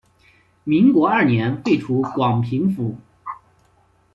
[0.63, 2.97] 民国二年废除广平府。